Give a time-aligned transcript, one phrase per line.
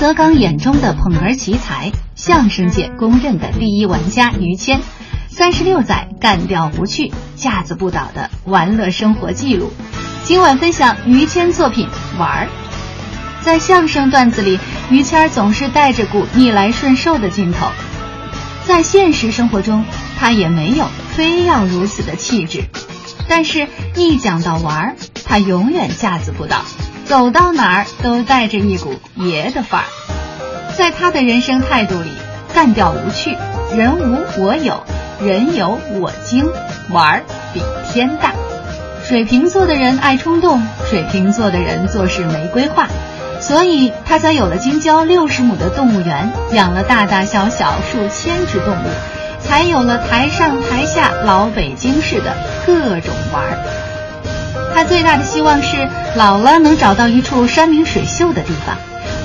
[0.00, 4.80] 德刚眼中的捧哏奇才，相声界公认的第一玩家于谦，
[5.28, 9.72] 三十六载干掉不去、架子不倒的玩乐生活记录。
[10.22, 11.88] 今晚分享于谦作品
[12.20, 12.46] 《玩儿》。
[13.44, 17.66] 在相声段子里，于谦总是带着股逆来顺受的劲头，
[18.66, 19.84] 在现实生活中，
[20.16, 20.86] 他也没有
[21.16, 22.62] 非要如此的气质。
[23.28, 26.62] 但是，一讲到玩儿，他永远架子不倒，
[27.08, 29.86] 走到哪儿都带着一股爷的范儿。
[30.76, 32.10] 在他的人生态度里，
[32.52, 33.34] 干掉无趣，
[33.74, 34.84] 人无我有，
[35.18, 36.46] 人有我精，
[36.90, 37.22] 玩儿
[37.54, 38.34] 比天大。
[39.04, 42.86] 水瓶座的人爱冲动，水瓶座的人做事没规划。
[43.40, 48.88] 所以他才有了京郊六十亩的动物园，养了大大小小数千只动物，
[49.40, 52.36] 才有了台上台下老北京式的
[52.66, 53.87] 各种玩儿。
[54.78, 58.76] 他最大的希望是老了能找到一处山明水秀的地方，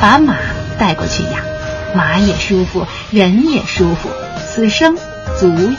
[0.01, 0.35] 把马
[0.79, 1.43] 带过去养，
[1.93, 4.09] 马也舒服，人也舒服，
[4.47, 4.97] 此生
[5.39, 5.77] 足矣。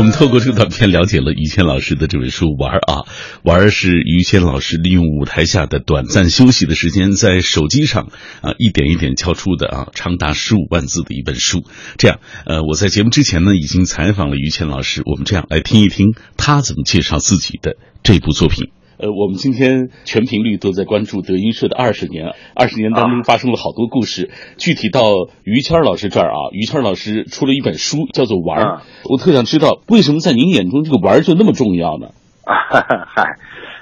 [0.00, 3.04] 我们透过这个短片了解了于谦老师的这本书《玩儿》啊，
[3.42, 8.08] 玩儿是于谦老师利用舞台下的短暂休息的时间，在手机上
[8.40, 11.64] 啊一点一点敲出的啊长达十五万字的一本书。
[11.98, 18.70] 这样，呃，我在节目之前呢已经采访了于谦老师，我们这样来听一听他怎么介绍自己的这部作品。
[19.00, 24.30] 呃，我们今天全频率都在关注德云社的二十年，二十年当中发生了好多故事。
[24.58, 25.00] 具体到
[25.42, 28.76] 于谦老师这儿啊，于谦老师出了一本书，叫做《玩儿》。
[29.08, 32.08] 我特想知道，为什么在您眼中这个玩儿就那么重要呢？
[32.44, 33.24] 嗨，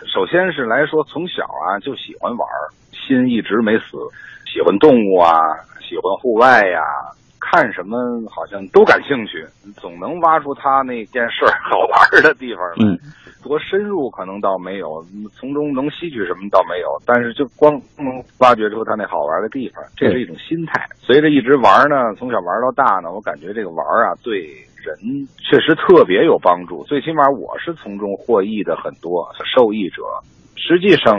[0.06, 3.98] 首先是来说，从小啊就喜欢玩儿，心一直没死，
[4.46, 5.34] 喜欢动物啊，
[5.82, 6.78] 喜欢户外呀，
[7.50, 7.96] 看什么
[8.28, 9.42] 好像都感兴趣，
[9.80, 12.98] 总能挖出他那件事儿好玩的地方来。
[13.42, 20.86] 多深入可能倒没有，从中能吸取什么倒没有，但是就光能挖掘出他那好玩的地方，这是一种心态。
[20.98, 24.42] 随着一直玩呢，从小玩到大呢，我感觉这个玩啊，对
[24.84, 24.94] 人
[25.38, 26.84] 确实特别有帮助。
[26.84, 30.02] 最起码我是从中获益的很多受益者。
[30.54, 31.18] 实际上。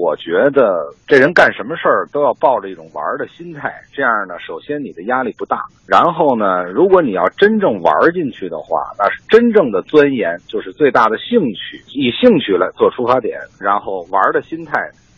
[0.00, 14.72] 我觉得这人干什么事儿都要抱着一种玩的心态，这样呢，首先你的压力不大，然后呢，如果你要真正玩进去的话，那是真正的钻研，就是最大的兴趣，以兴趣来做出发点，然后玩的心态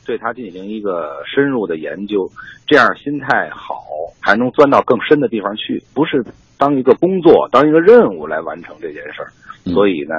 [0.04, 2.28] 对他进行一个深入的研究，
[2.66, 3.84] 这样心态好，
[4.20, 6.25] 还能钻到更深的地方去，不是
[6.59, 9.31] 当一个工作、当一个任务来完成这件事儿，
[9.72, 10.16] 所以呢，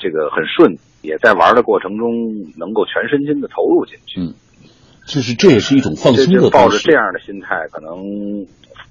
[0.00, 0.74] 这个很顺。
[1.02, 2.12] 也在玩的过程中，
[2.58, 4.20] 能够全身心的投入进去。
[4.20, 4.34] 嗯，
[5.06, 7.96] 就是这也是一种放松的抱着这样的心态，可能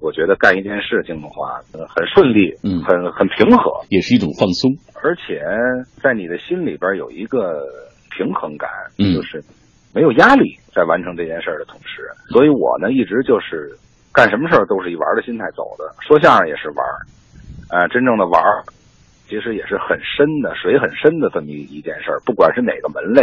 [0.02, 4.74] 我觉得干一件事情的话，很顺利，嗯，很很平和，也是一种放松。
[5.04, 5.38] 而且
[6.02, 7.62] 在你的心里边有一个
[8.18, 8.68] 平衡感，
[8.98, 9.38] 嗯，就是
[9.94, 12.10] 没有压力，在完成这件事的同时。
[12.34, 13.70] 所以我呢，一直就是
[14.12, 15.94] 干什么事儿都是以玩的心态走的。
[16.02, 16.82] 说相声也是玩，
[17.70, 18.42] 呃，真正的玩。
[19.30, 23.22] 其实也是很深的水很深的这么一一件事儿，不管是哪个门类，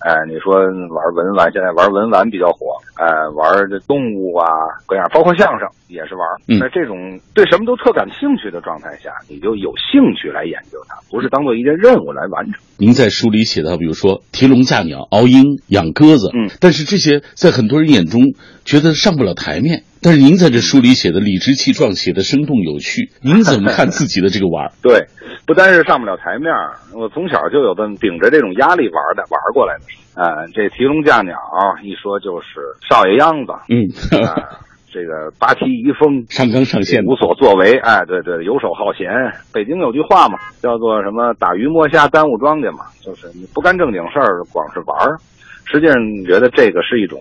[0.00, 3.06] 哎，你说玩文玩，现在玩文玩比较火，哎，
[3.36, 4.46] 玩这动物啊，
[4.86, 6.24] 各样，包括相声也是玩。
[6.58, 12.54] 在这种对什么都特感兴趣的状态下，你就有兴趣来研究它，不是当做一件任务来完成。
[12.78, 18.34] 您在书里写到，比如说提笼架鸟、熬鹰、养鸽子，嗯，但是这些在很多人眼中
[18.64, 19.84] 觉得上不了台面。
[20.04, 24.70] 但是您在这书里写的理直气壮，写的生动有趣， 您怎么看自己的这个玩？
[24.82, 25.06] 对。
[25.46, 26.48] 不单是上不了台面
[26.94, 29.84] 我从小就有的顶着这种压力玩的玩过来的。
[30.16, 31.36] 呃，这提笼架鸟
[31.82, 33.84] 一说就是少爷样子，嗯，
[34.90, 37.76] 这个八旗遗风，上纲上线，无所作为。
[37.78, 39.04] 哎，对对，游手好闲。
[39.52, 45.18] 北京有句话嘛，叫做什么“打鱼摸虾耽误庄稼”嘛，就是你不干正经事儿，光是玩儿。
[45.66, 47.20] 实际上，觉得这个是一种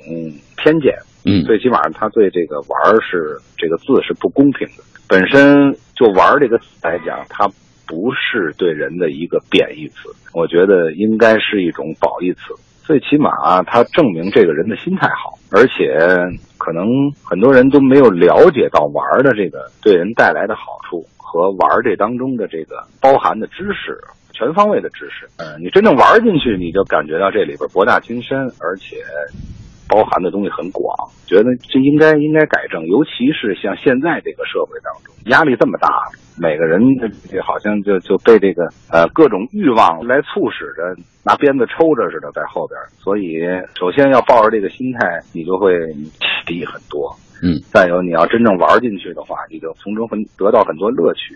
[0.55, 0.93] 偏见。
[1.25, 4.83] 嗯，最起码他对这个“玩儿”是这个字是不公平的。
[5.07, 7.49] 本身就“玩儿”这个词来讲，它。
[7.85, 12.55] 不是对人的一个贬义词，我觉得应该是一种褒义词。
[12.81, 15.99] 最起码，它证明这个人的心态好，而且
[16.57, 16.87] 可能
[17.21, 23.99] 很多人都没有了解到玩儿的这个对人带来的好处和玩儿这当中的这个包含的知识，
[24.31, 25.27] 全方位的知识。
[25.37, 28.95] 嗯，你真正玩进去，你就感觉到这里边博大精深，而且。
[29.87, 30.95] 包含的东西很广，
[31.25, 35.87] 觉得这应该应该改正，尤其是像现在这个社会当中，压力这么大，
[36.39, 36.81] 每个人
[37.29, 43.41] 这好像就就被这个呃各种欲望来促使着拿鞭子抽着似的在后边，所以
[43.77, 45.73] 首先要抱着这个心态，你就会
[46.45, 47.13] 低很多。
[47.43, 51.35] 嗯，再有你要真正玩进去的话，你就从中很得到很多乐趣。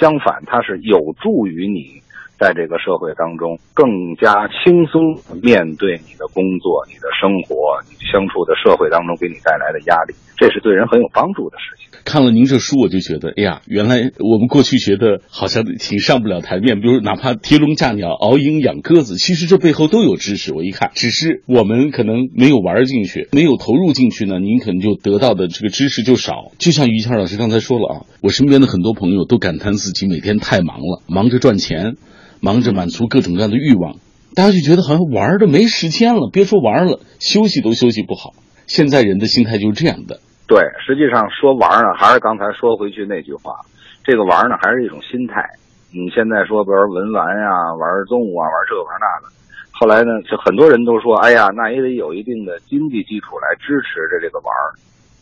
[0.00, 2.00] 相反，它是有助于你
[2.40, 11.92] 在这个社会当中更加轻松面对你的工作、你的生活、你相处的社会当中给你带来的压力，这是对人很有帮助的事情。
[12.02, 20.54] 看了您这书，我就觉得，哎呀，原来我们过去觉得好像挺上不了台面，比如哪怕提笼架鸟、熬鹰养鸽子，其实这背后都有知识。
[20.54, 26.52] 我一看，只是我们可能没有玩进去，没有投入进去呢，您可能就得到的这个知识就少。
[26.56, 31.96] 就像于谦老师刚才说了啊，我身边的很多朋友都感叹自己每天太忙了，忙着赚钱。
[32.40, 33.96] 忙着满足各种各样的欲望，
[34.34, 36.30] 大家就觉得好像玩的没时间了。
[36.32, 38.32] 别说玩了，休息都休息不好。
[38.66, 40.20] 现在人的心态就是这样的。
[40.46, 43.54] 对，实际上说玩呢，还是刚才说回去那句话，
[44.02, 45.44] 这个玩呢还是一种心态。
[45.92, 49.30] 你现在说，比如文玩呀、玩动物啊、玩这个玩那的，
[49.70, 54.48] 后来呢，就很多人都说，哎呀，那也得有一定的经济基础来支持着这个玩。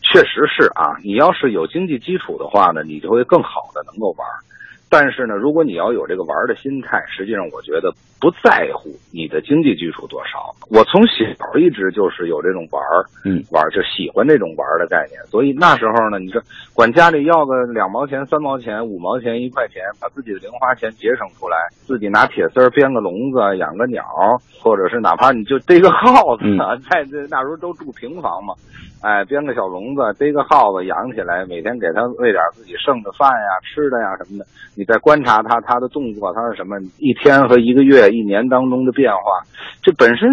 [0.01, 4.25] 确实是啊，你要是有经济基础的话呢，你就会更好的能够玩。
[4.89, 10.49] 但是呢，如果你要有这个玩的心态，实际上我觉得不在乎你的经济基础多少。
[10.71, 11.23] 我从小
[11.57, 15.21] 一直就是有这种玩儿，嗯，玩就喜欢这种玩的概念。
[15.27, 16.41] 所以那时候呢，你说
[16.73, 24.03] 管家里要个两毛钱、三毛钱、五毛钱、一块钱，把自己的零花钱节省出来，自己拿铁丝编个笼子、养个鸟，
[24.59, 26.43] 或者是哪怕你就逮个耗子，
[26.89, 28.53] 在这那时候都住平房嘛。
[29.01, 34.45] 哎，编个小笼子，逮个耗子养起来，每天给它喂点自己剩的饭呀、吃的呀什么的。
[34.79, 36.79] 你在观察它，它的动作，它是什么？
[36.99, 39.43] 一天和一个月、一年当中的变化，
[39.83, 40.25] 这本身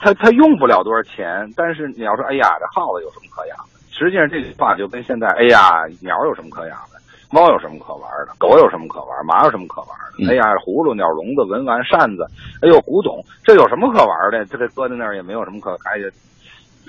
[0.00, 1.48] 它它用不了多少钱。
[1.54, 3.78] 但是你要说，哎呀，这耗子有什么可养的？
[3.94, 6.98] 实际上这句话就跟现在，哎呀，鸟有什么可养的？
[7.30, 8.34] 猫有什么可玩的？
[8.40, 9.14] 狗有什么可玩？
[9.24, 10.26] 马有什么可玩的？
[10.26, 12.26] 哎呀，葫芦、鸟笼子、文玩、扇子，
[12.58, 14.44] 哎呦，古董，这有什么可玩的？
[14.46, 16.10] 这这搁在那儿也没有什么可哎呀。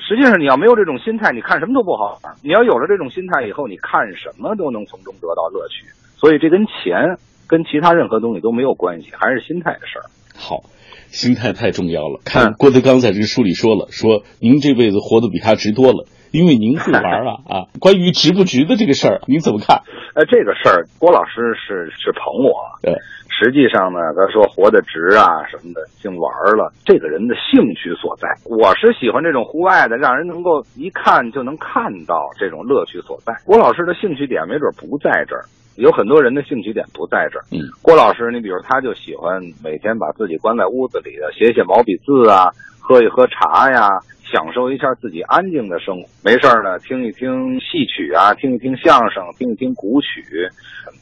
[0.02, 2.34] 实际上，你要没有这种心态，你看什么都不好玩。
[2.42, 5.86] 你要有了这种心态以后，你看什么都能从中得到乐趣。
[6.24, 7.18] 所以，这跟钱、
[7.48, 10.08] 跟其他任何东西都没有关系，还是心态的事儿。
[10.34, 10.64] 好，
[11.10, 12.22] 心态太重要了。
[12.24, 17.70] 看郭德纲在这个书里说了，说您这辈子活得比他值多了，因为您会玩了啊。
[17.80, 19.86] 关于值不值的这个事儿，您怎么看？
[20.16, 22.58] 呃，这个事儿，郭老师是是捧我。
[22.82, 22.98] 对。
[23.34, 26.72] 实际上呢，他说活得值啊什么的，净玩了。
[26.86, 33.34] 这个人的兴趣所在，我是喜欢这种户外的，让人能够一看就能看到这种乐趣所在。
[33.44, 35.42] 郭老师的兴趣点没准不在这儿，
[35.78, 37.44] 有很多人的兴趣点不在这儿。
[37.52, 43.90] 嗯，郭老师，你比如他就喜欢每天把自己关在屋子里的，写写毛笔字啊，喝一喝茶呀，
[44.34, 46.10] 享受一下自己安静的生活。
[46.24, 50.50] 没事呢，听一听戏曲啊，听一听相声，听一听古曲。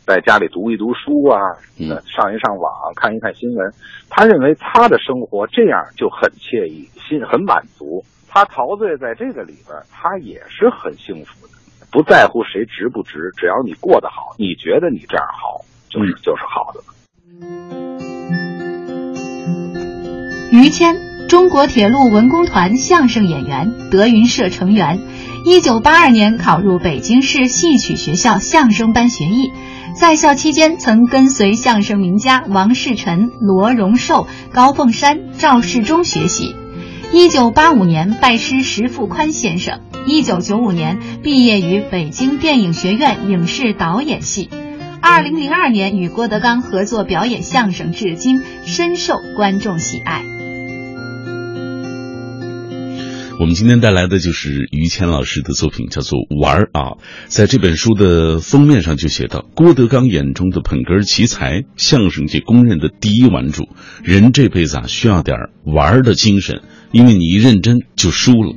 [0.06, 1.40] 在家里读一读书啊，
[2.06, 3.72] 上一上网，看一看新闻。
[4.10, 8.04] 他认为他的生活这样就很惬意，心很满足。
[8.28, 11.54] 他陶醉在这个里边，他也是很幸福的。
[11.90, 16.82] 不在乎谁值不值，只要你过得好，你觉得你这样好，就是就是好的。
[20.52, 20.94] 于谦，
[21.32, 25.00] 中国铁路文工团相声演员，德云社成员。
[25.46, 29.50] 一九八二年考入北京市戏曲学校相声班学艺。
[29.96, 36.54] 在校期间，曾跟随相声名家王世臣、罗荣寿、高凤山、赵世忠学习。
[37.14, 39.80] 一九八五年拜师石富宽先生。
[40.06, 44.50] 一九九五年毕业于北京电影学院影视导演系。
[45.02, 50.26] 二零零二年与郭德纲合作表演相声，至今深受观众喜爱。
[53.42, 57.00] 我们今天带来的就是于谦老师的作品，叫做《玩儿》啊。
[57.26, 63.68] 在这本书的封面上就写到：郭德纲眼中的捧哏奇才，相声界公认的第一玩主。
[64.04, 68.54] 人这辈子啊，需要点玩儿的精神，因为你一认真就输了。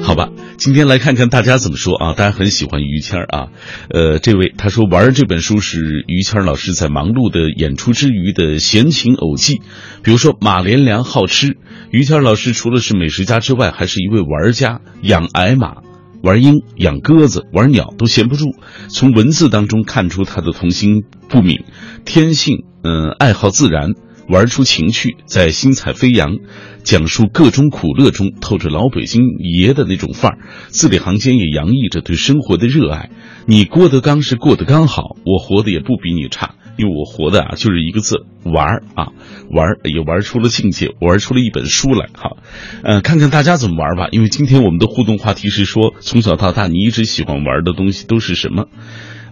[0.00, 0.30] 好吧，
[0.64, 2.14] 今天来看看大家怎么说啊？
[2.14, 3.48] 大家很喜欢于谦儿啊。
[3.90, 9.60] 呃，这位他说，《玩》这本书是于谦老师在忙碌的演出之余的闲情偶记。
[10.04, 11.56] 比如说，马连良好吃。
[11.90, 15.78] 于谦老师除了是美食家之外，还是一位玩家，养矮马、
[16.22, 18.54] 玩鹰、养鸽子、玩鸟都闲不住。
[18.88, 21.64] 从文字当中看出他的童心不泯，
[22.04, 23.94] 天性嗯爱好自然，
[24.28, 26.38] 玩出情趣，在心彩飞扬，
[26.84, 30.38] 讲述各种苦乐中透着老北京爷的那种范儿，
[30.68, 33.10] 字里行间也洋溢着对生活的热爱。
[33.46, 36.54] 你郭德纲是过得刚好，我活得也不比你差。
[36.78, 39.08] 因为我活的啊，就是一个字玩儿啊，
[39.50, 42.38] 玩儿也玩出了境界，玩出了一本书来哈。
[42.82, 44.08] 呃，看看大家怎么玩吧。
[44.10, 48.68] 因为今天我们的互动话题是说，从小到大你一直喜欢玩的东西都是什么？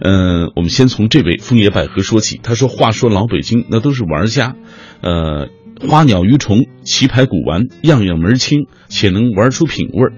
[0.01, 2.41] 嗯，我们先从这位枫叶百合说起。
[2.43, 4.57] 他说：“话说老北京那都是玩家，
[5.03, 5.49] 呃，
[5.87, 10.13] 花鸟鱼虫、棋牌古玩，样样门清，且能玩出品味儿。”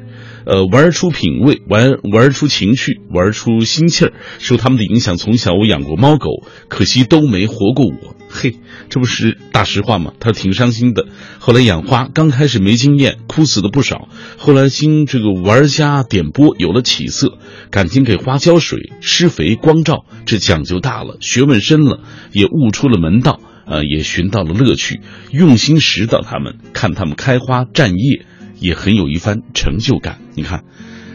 [0.45, 4.13] 呃，玩出品味，玩玩出情趣，玩出心气儿。
[4.41, 6.31] 受他们的影响，从小我养过猫狗，
[6.69, 8.12] 可惜都没活过我。
[8.35, 8.57] 嘿，
[8.89, 10.15] 这不是大实话吗？
[10.19, 11.07] 他挺伤心的。
[11.39, 14.09] 后来养花，刚开始没经验，枯死的不少。
[14.39, 17.37] 后来经这个玩家点拨，有了起色，
[17.71, 22.01] 感情给花浇水、施肥、光照，这讲究大了，学问深了，
[22.33, 28.25] 也悟出了门道，呃，也寻到了乐趣，用心拾到它们，看它们开花绽叶，
[28.59, 30.21] 也很有一番成就感。
[30.35, 30.65] 你看，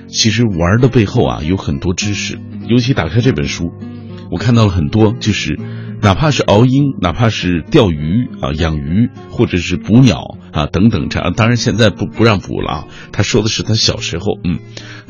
[0.07, 2.37] 其实玩的背后啊，有很多知识，
[2.69, 3.71] 尤其打开这本书，
[4.29, 5.59] 我看到了很多，就是。
[6.07, 12.87] 哪怕是熬鹰，哪怕是钓鱼啊、养鱼，或者是捕鸟啊等等，这当然现在不不让捕了啊。
[13.11, 14.59] 他说的是他小时候，嗯，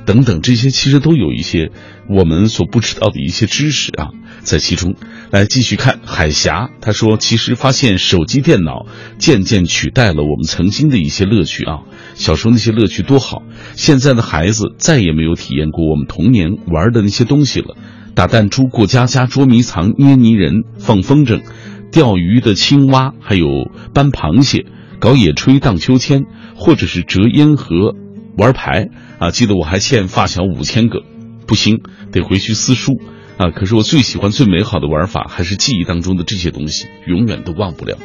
[0.08, 1.70] 等等这些其实都有一些
[2.10, 4.10] 我们所不知道的一些知识啊
[4.42, 4.96] 在其中。
[5.30, 8.88] 来继续看海峡，他说其实发现手机电脑
[9.20, 11.82] 渐渐取代了我们曾经的一些乐趣啊。
[12.16, 13.44] 小时候那些乐趣多好，
[13.76, 17.76] 现在的孩子再也没有体验过我们童年玩的那些东西了。
[18.18, 21.44] 打弹珠、过家家、捉迷藏、捏泥人、放风筝、
[21.92, 23.46] 钓鱼的青蛙，还有
[23.94, 24.66] 搬螃蟹、
[25.00, 26.24] 搞野炊、荡秋千，
[26.56, 27.94] 或者是折烟盒、
[28.36, 28.88] 玩牌
[29.20, 29.30] 啊！
[29.30, 31.04] 记得我还欠发小五千个，
[31.46, 31.82] 不行，
[32.12, 32.94] 得回去撕书
[33.38, 33.52] 啊！
[33.52, 38.00] 可是我最喜欢、最美好的玩法，还是记忆当中的这些东西，永远都忘不了。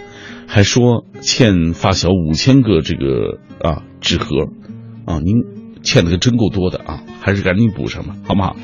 [0.47, 4.26] 还说欠发小五千个这个啊纸盒
[5.07, 5.37] 啊，您
[5.83, 7.02] 欠的可真够多的啊！
[7.23, 8.54] 还是赶紧补上吧，好不好？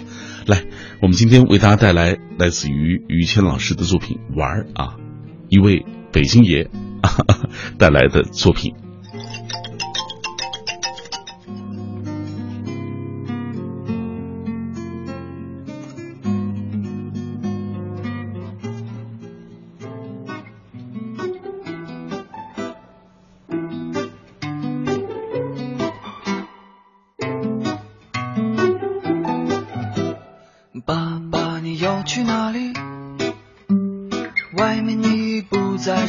[0.48, 0.64] 来，
[1.02, 4.96] 我们今天为大家带来来自于于谦老师的作品《玩儿》啊，
[5.50, 6.70] 一位北京爷
[7.76, 8.74] 带来的作品。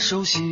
[0.10, 0.49] 熟悉，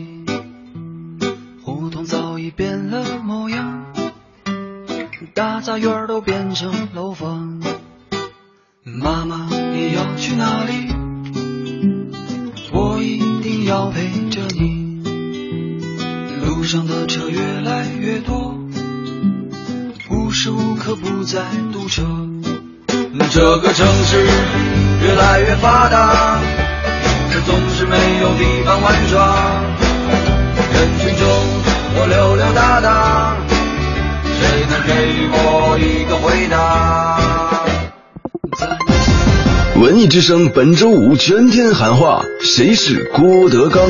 [39.79, 43.83] 文艺之声本周五全天喊话：谁是郭德纲？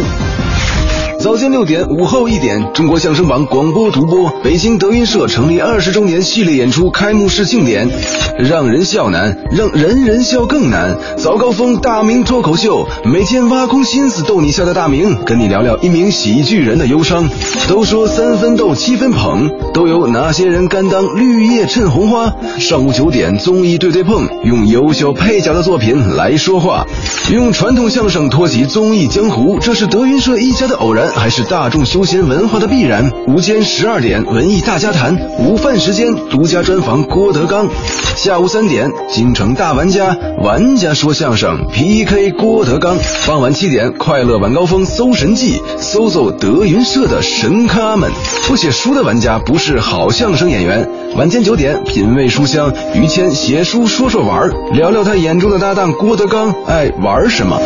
[1.19, 7.89] 早间六点，午后一点，中国相声榜广播独播，北京德云社成立二十周年系列演出开幕式庆典。
[8.38, 10.95] 让人笑难，让人人笑更难。
[11.17, 17.27] 早高峰大明脱口秀，每天挖空心思逗你笑的大明，跟你聊聊一名喜剧人的忧伤。
[17.67, 22.31] 都说三分逗，七分捧，都有哪些人甘当绿叶衬红花？
[22.59, 26.86] 上午九点，综艺对对碰，用优秀配角的作品来说话，
[27.33, 31.06] 用传统相声托起综艺江湖，这是德云社一家的偶然。
[31.11, 33.11] 还是大众休闲文化的必然。
[33.27, 37.67] 午间十二点，文艺大家谈；午饭时间，独家专访郭德纲。
[38.15, 42.97] 下午三点，京城大玩家，玩家说相声，PK 郭德纲。
[43.27, 48.11] 傍晚七点，快乐晚高峰搜神记，搜搜德云社的神咖们。
[48.47, 50.87] 不写书的玩家不是好相声演员。
[51.15, 57.59] 晚间九点，品味书香，于谦写书说说玩，聊聊他眼中的搭档郭德纲爱玩什么。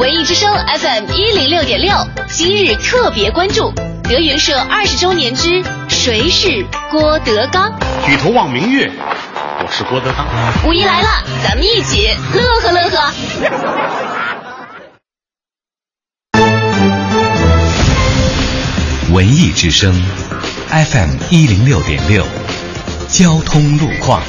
[0.00, 1.94] 文艺之声 FM 一零六点六，
[2.30, 3.70] 今日特别关注
[4.02, 7.78] 德云社二十周年之谁是郭德纲？
[8.06, 10.26] 举头望明月，我是郭德纲。
[10.66, 11.08] 五一来了，
[11.44, 13.12] 咱们一起乐呵乐呵。
[19.12, 19.92] 文艺之声
[20.70, 22.24] FM 一零六点六，
[23.06, 24.22] 交通路况。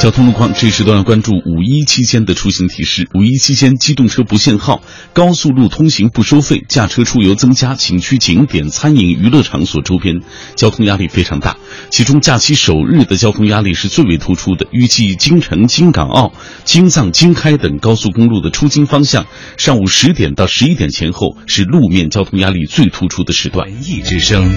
[0.00, 3.08] 交通路况，这时段要关注五一期间的出行提示。
[3.14, 4.80] 五一期间，机动车不限号，
[5.12, 10.20] 高速路通行不收费，驾车出游增加，景区、景点、餐饮、娱乐场所周边
[10.54, 11.56] 交通压力非常大。
[11.90, 14.66] 其中，假期首日的交通压力是最为突出的。
[14.70, 16.32] 预计京承、京港澳、
[16.64, 19.26] 京藏、京开等高速公路的出京方向，
[19.56, 23.68] 上午十点到十一点前后是路面交通压力最突出的时段。
[23.68, 24.48] 文艺之声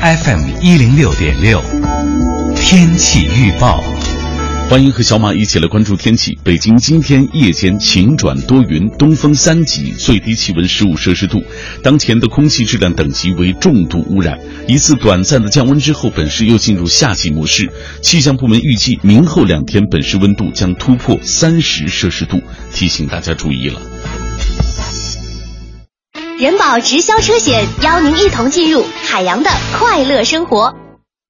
[0.00, 1.62] ，FM 一零六点六，
[2.56, 3.80] 天气预报。
[4.72, 6.38] 欢迎和小马一起来关注天气。
[6.42, 11.44] 北京今天夜间晴转多云，东风三级，最低气温十五摄氏度。
[11.82, 14.40] 当前的空气质量等级为重度污染。
[14.66, 17.70] 一次短暂的降温之后，本市又进入夏季模式。
[18.00, 22.40] 气象部门预计，明后两天本市温度将突破三十摄氏度，
[22.72, 23.78] 提醒大家注意了。
[26.38, 30.81] 人保直销车险邀您一同进入海洋的快乐生活。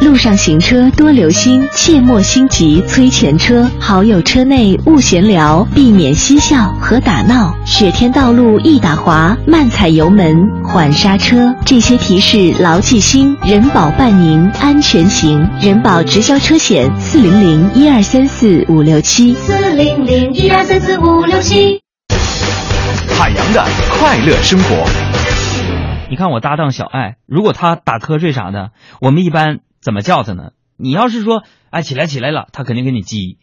[0.00, 3.70] 路上行车多留心，切莫心急催前车。
[3.78, 7.54] 好友车内勿闲聊，避免嬉笑和打闹。
[7.66, 11.54] 雪天道路易打滑，慢踩油门，缓刹车。
[11.66, 15.46] 这些提示牢记心，人保伴您安全行。
[15.60, 21.78] 人保直销车险四零零一二三四五六七四零零一二三四五六七。
[23.18, 24.88] 海洋的快乐生活。
[26.08, 28.70] 你看我搭档小爱，如果他打瞌睡啥的，
[29.02, 29.60] 我们一般。
[29.80, 30.50] 怎么叫他呢？
[30.76, 33.38] 你要是说，哎，起来起来了，他肯定给你鸡，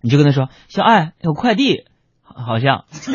[0.00, 1.84] 你就跟他说，小爱有快递，
[2.22, 2.84] 好像。
[2.90, 3.14] 想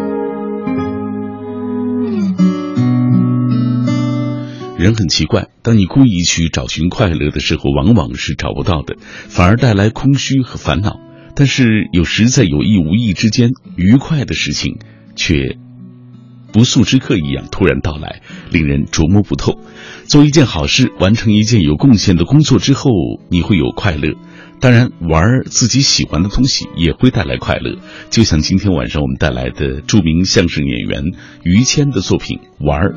[4.81, 10.99] 人很奇怪，当你故意去找寻快乐的时候，往往是找不到的，反而带来空虚和烦恼。
[11.35, 14.79] 但是有时在有意无意之间，愉快的事情
[15.15, 15.57] 却
[16.51, 19.59] 不速之客一样突然到来，令人琢磨不透。
[20.05, 22.89] 做一件好事，完成一件有贡献的工作之后，
[23.29, 24.15] 你会有快乐。
[24.61, 27.79] 当然，玩自己喜欢的东西也会带来快乐。
[28.11, 31.03] 就像今天晚上我们带来的著名相声演员
[31.41, 32.95] 于谦的作品《玩儿》，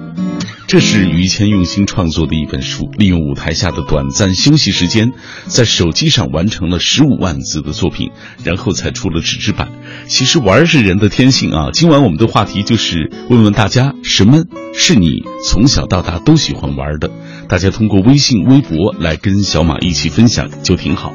[0.66, 5.14] 这是于谦用心创作的一本书，利用舞台下的短暂休息时间，
[5.46, 8.10] 在手机上完成了十五万字的作品，
[8.44, 9.72] 然后才出了纸质版。
[10.06, 11.70] 其实玩是人的天性啊！
[11.72, 17.10] 今晚我们的话题就是问问大家，什么是你从小到大都喜欢玩的？
[17.54, 21.12] 大家通过微信、微博来跟小马一起分享就挺好。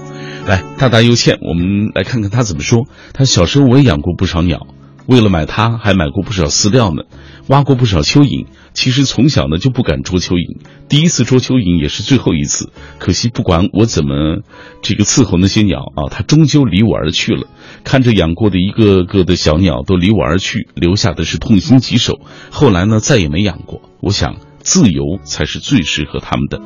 [0.48, 2.88] 来，大大又欠，我们来看看他怎么说。
[3.14, 4.66] 他小时候我也养过不少鸟，
[5.06, 7.04] 为了买它还买过不少饲料呢，
[7.48, 8.46] 挖过不少蚯蚓。
[8.74, 12.72] 其实从小呢就不敢捉蚯蚓，第一次捉蚯蚓也是最后一次。
[13.00, 14.42] 可惜不管我怎么
[14.82, 17.48] 这个伺候那些鸟啊，它终究离我而去了。
[17.84, 22.22] 看着养过的一个个的小鸟都离我而去，留下的是痛心疾首。
[22.50, 23.82] 后来呢再也没养过。
[24.00, 26.62] 我想自由才是最适合他们的。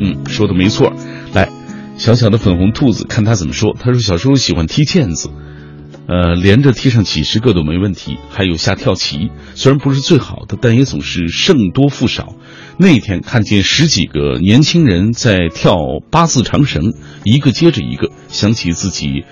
[0.00, 0.92] 嗯，说的没错。
[1.34, 1.50] 来。
[1.96, 3.74] 小小的粉红兔子，看他怎么说。
[3.76, 5.30] 他说小时候喜欢踢毽子，
[6.06, 8.18] 呃，连着踢上几十个都没问题。
[8.30, 12.36] 还有下跳棋，虽然不是最好的，但也总是胜多负少。
[12.78, 15.74] 那天看见十几个年轻人在跳
[16.08, 19.24] 八字长绳，一个接着一个，想起自己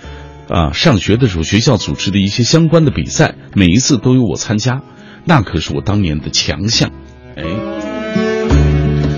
[0.48, 4.82] 啊上学的时候学校组织的一些相关的比赛，每一次都有我参加，
[5.24, 6.90] 那可是我当年的强项。
[7.36, 7.75] 哎。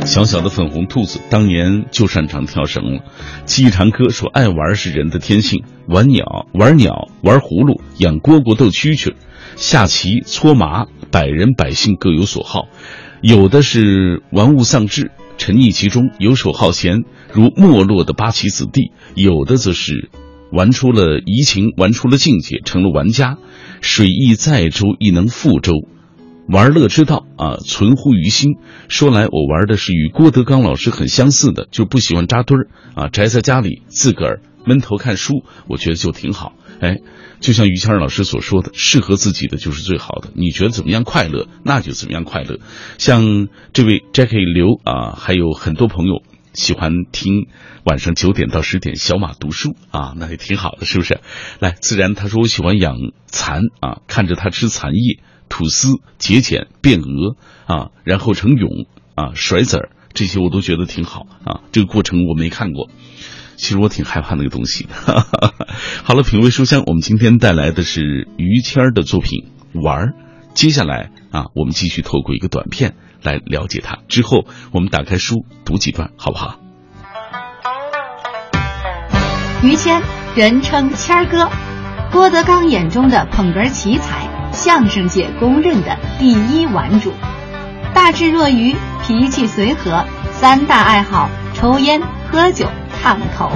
[0.08, 3.02] 小小的粉红兔子当年就擅长跳绳了。
[3.44, 9.12] 记忆长歌说：“爱玩是人的天性，玩鸟、玩鸟、玩葫芦、养蝈蝈、斗蛐蛐、
[9.54, 12.68] 下棋、搓麻，百人百姓各有所好。
[13.20, 20.08] 有的是玩物丧志，沉溺其中，游手好闲，如没落的八旗子弟；有的则是
[20.50, 23.36] 玩出了怡情，玩出了境界，成了玩家。
[23.82, 25.74] 水亦载舟，亦能覆舟。”
[26.48, 28.56] 玩乐之道啊，存乎于心。
[28.88, 36.54] 说来，我玩的是与郭德纲老师很相似的，就不喜欢扎堆儿啊，宅在家里自个儿闷头看书，我觉得就挺好。
[36.80, 36.98] 哎，
[37.40, 40.30] 就像于谦老师所说的，适合自己的就是最好的。
[40.34, 42.58] 你觉得怎么样快乐，那就怎么样快乐。
[42.96, 46.22] 像这位 Jackie 刘啊，还有很多朋友
[46.54, 47.46] 喜欢听
[47.84, 51.20] 晚上九点到十点小马读书啊，那也挺好的，是不是？
[51.58, 55.20] 来，自然他说我喜欢养蚕啊，看着它吃蚕叶、
[55.58, 57.34] 吐丝、节俭、变蛾
[57.66, 61.62] 啊，然后成蛹啊，甩籽儿，这些我都觉得挺好啊。
[61.72, 62.88] 这个过程我没看过。
[63.56, 64.94] 其实我挺害怕那个东西的。
[66.04, 69.48] 好了，品味书香，我们今天带来的是于谦儿的作品
[69.82, 70.06] 《玩儿》。
[70.54, 73.98] 接下来啊，我们继续透过一个短片来了解他。
[74.06, 76.60] 之后我们打开书读几段，好不好？
[79.64, 80.00] 于谦，
[80.36, 81.50] 人称谦儿哥，
[82.12, 84.27] 郭德纲眼中的捧哏奇才，
[84.58, 87.12] 相声界公认的第一玩主。
[87.94, 92.66] 大智若愚，脾气随和，三大爱好：抽烟、喝酒。
[93.00, 93.48] 烫头，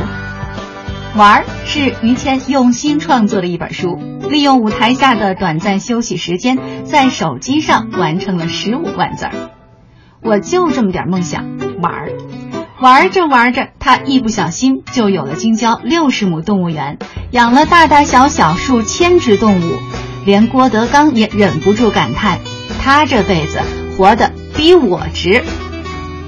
[1.16, 3.98] 玩儿是于谦用心创作的一本书，
[4.30, 9.32] 利用舞台下的短暂休息时间，在手机上完成了十五万字儿。
[10.22, 12.12] 我就这么点梦想，玩儿，
[12.80, 16.98] 玩着玩着，他一不小心就有了京郊六十亩动物园，
[17.32, 19.74] 养了大大小小数千只动物，
[20.24, 22.38] 连郭德纲也忍不住感叹：
[22.80, 23.60] 他这辈子
[23.96, 25.42] 活得比我值。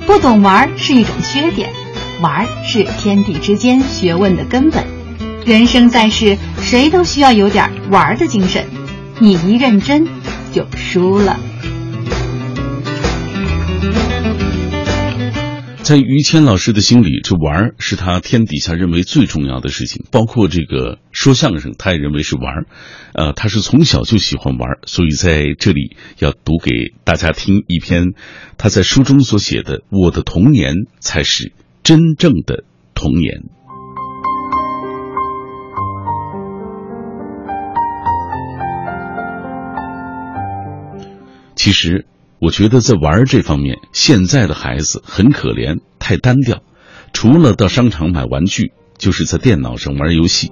[0.06, 1.70] 不懂玩是一种缺点。
[2.20, 4.84] 玩是天地之间学问的根本，
[5.44, 8.64] 人生在世，谁都需要有点玩的精神。
[9.18, 10.06] 你一认真，
[10.52, 11.38] 就输了。
[15.84, 22.66] 在于谦老师的心里，这玩儿是他天底下认为最重要的事情，包括这个说相声，他也认为是玩儿
[23.12, 26.70] 呃，他是从小就喜欢玩儿所以在这里要读给
[27.04, 28.14] 大家听一篇
[28.56, 31.52] 他在书中所写的：“我的童年才是。”
[31.84, 33.42] 真正的童年。
[41.54, 42.06] 其实，
[42.40, 46.62] 我觉得在玩这方面，现在的孩子很可怜，太单调。
[47.12, 50.50] 除了到商场买玩具，就是在电脑上玩游戏。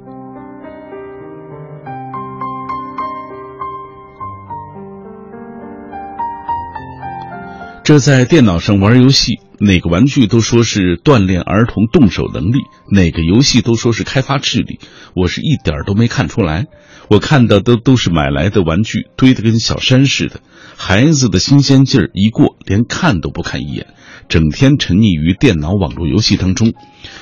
[7.85, 9.41] 这在电脑上玩游戏。
[9.59, 12.59] 哪个玩具都说是锻炼儿童动手能力，
[12.91, 14.81] 哪个游戏都说是开发智力，
[15.15, 16.67] 我是一点都没看出来。
[17.09, 20.41] 我看到的都是买来的玩具堆得跟小山似的，
[20.77, 23.95] 孩子的新鲜劲儿一过，连看都不看一眼，
[24.29, 26.73] 整天沉溺于电脑网络游戏当中，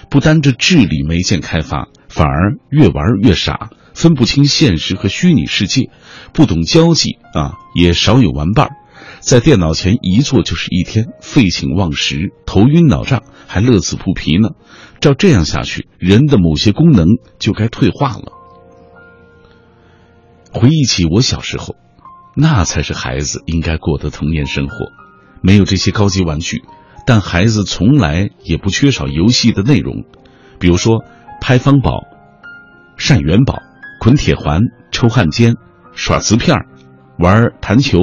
[0.09, 5.91] 不单这智力没见开发，反而越玩越傻，分不清现实和虚拟世界，
[6.33, 8.77] 不懂交际啊，也少有玩伴儿。
[9.21, 14.51] 在电脑前一坐就是一天，废寝忘食，头晕脑胀，还乐此不疲呢。
[15.01, 17.07] 照这样下去，人的某些功能
[17.39, 18.33] 就该退化了。
[20.53, 21.77] 回忆起我小时候，
[22.35, 24.75] 那才是孩子应该过的童年生活，
[25.43, 26.63] 没有这些高级玩具，
[27.07, 30.05] 但孩子从来也不缺少游戏的内容，
[30.59, 31.05] 比如说
[31.41, 32.03] 拍方宝、
[32.97, 33.61] 扇元宝、
[34.01, 35.57] 捆铁环、抽汉奸、
[35.95, 36.67] 耍瓷片
[37.19, 37.99] 玩弹球。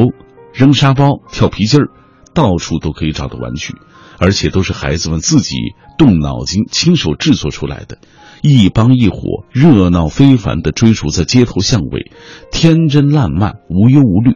[0.54, 1.90] 扔沙包、跳皮筋儿，
[2.34, 3.76] 到处都可以找到玩具，
[4.18, 5.56] 而且都是孩子们自己
[6.00, 8.00] 动脑筋、亲手制作出来的。
[8.42, 12.12] 一帮一伙，热闹非凡的追逐在街头巷尾，
[12.52, 14.36] 天真烂漫，无忧无虑。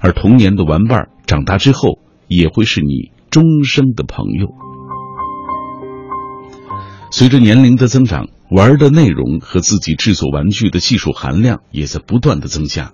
[0.00, 1.98] 而童年的玩伴，长大之后
[2.28, 4.48] 也会是你终生的朋友。
[7.10, 12.92] 随着年龄的增长，玩的内容和自己制作玩具的技术含量也在不断的增加。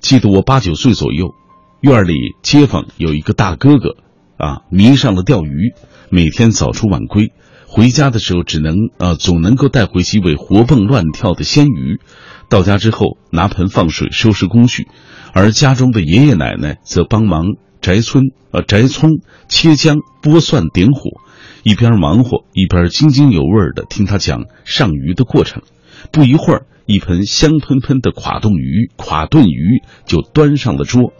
[0.00, 1.34] 记得我八九岁左右。
[1.80, 3.94] 院里街坊有一个大哥哥，
[4.36, 5.72] 啊，迷上了钓鱼，
[6.10, 7.32] 每天早出晚归，
[7.70, 12.00] 回家的时候只能呃总能够带回几尾活蹦乱跳的鲜鱼。
[12.48, 14.88] 到家之后，拿盆放水，收拾工具，
[15.34, 17.44] 而家中的爷爷奶奶则帮忙
[17.82, 21.20] 摘葱、呃摘葱、切姜、剥蒜、点火，
[21.62, 25.62] 一边忙活一边津津有味的听他讲上鱼的过程。
[26.10, 31.12] 不一会儿，一盆香喷喷的垮冻鱼、垮炖鱼就端上了桌。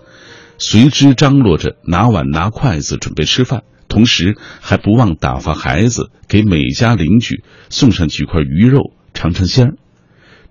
[0.57, 9.75] 随之张罗着拿碗拿筷子准备吃饭，同时还不忘打发孩子给每家邻居送上几块鱼肉尝尝鲜儿。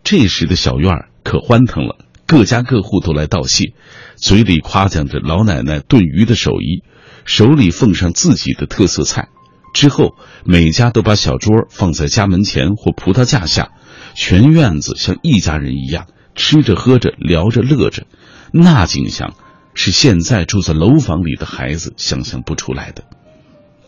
[0.04, 3.74] 这时的小院儿可欢腾了，各家各户都来道谢，
[4.16, 6.84] 嘴里夸奖着老奶奶炖鱼的手艺，
[7.26, 9.30] 手里奉上自己的特色菜。
[9.74, 13.70] 之后每家都把小桌放在家门前或葡萄架下，
[14.16, 18.08] 全院子像一家人一样吃着喝着聊着乐着，
[18.52, 19.36] 那景象。
[19.80, 23.04] 是现在住在楼房里的孩子想象不出来的，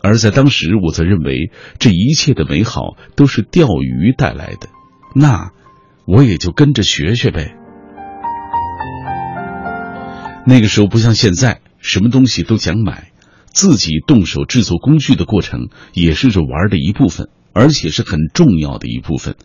[0.02, 4.68] 而在当时，我则认为这一切的美好都是钓鱼带来的，
[5.14, 5.50] 那
[6.06, 7.54] 我也就跟着学学呗。
[10.46, 13.12] 那个时候不像现在，什么东西都讲买，
[13.44, 19.36] 自己动手制作工具的过程也是这玩的一部分，而且是很重要的一部分。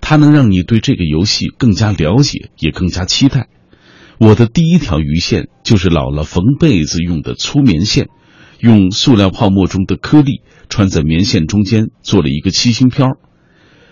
[0.00, 3.48] 它能让你对这个游戏更加了解，也更加期待。
[4.18, 8.08] 我的第一条鱼线就是姥姥缝被子用的粗棉线，
[8.58, 13.06] 用塑料泡沫中的颗粒穿在棉线中间，做了一个七星飘。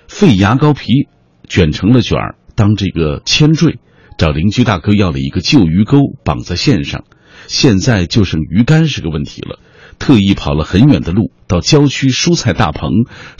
[0.08, 1.08] 废牙膏皮
[1.48, 3.78] 卷成了卷儿，当这个铅坠，
[4.18, 7.04] 找邻居大哥要了一个旧鱼钩绑在线上。
[7.46, 9.60] 现在就剩鱼竿是个问题了，
[9.98, 12.90] 特意跑了很远的路，到郊区蔬菜大棚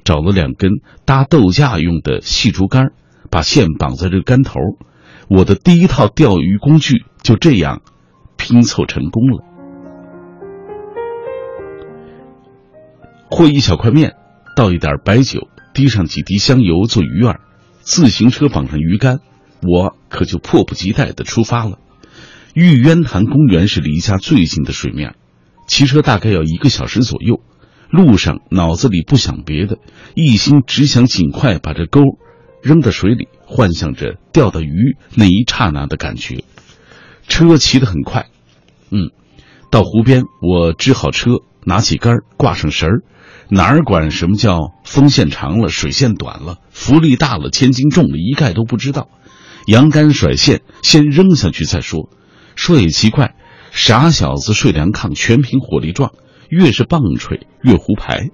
[0.05, 0.71] 找了两根
[1.05, 2.93] 搭豆架用的细竹竿，
[3.31, 4.61] 把线绑在这个竿头。
[5.29, 7.83] 我的第一套钓鱼工具就这样
[8.37, 9.56] 拼凑成功了。
[13.31, 14.15] 和一小块面，
[14.55, 17.39] 倒一点白酒，滴上几滴香油做鱼饵，
[17.81, 19.21] 自行车绑上鱼竿，
[19.63, 21.79] 我可就迫不及待的出发了。
[22.55, 25.15] 玉渊潭公园是离家最近的水面，
[25.69, 27.43] 骑车大概要一个小时左右。
[27.89, 29.79] 路上脑子里不想别的，
[30.15, 32.01] 一心只想尽快把这钩
[32.61, 33.29] 扔到水里。
[33.49, 36.43] 幻想着钓到鱼那一刹那的感觉，
[37.29, 38.27] 车骑得很快，
[38.91, 39.11] 嗯，
[39.71, 43.03] 到湖边我支好车，拿起杆挂上绳儿，
[43.49, 49.09] 哪儿管什么叫风线长了，水线短了，浮力大了，千斤重了，一概都不知道。
[49.67, 52.09] 扬竿甩线，先扔下去再说。
[52.57, 53.35] 说也奇怪，
[53.71, 56.13] 傻小子睡凉炕，全凭火力壮，
[56.49, 58.31] 越是棒槌越胡牌。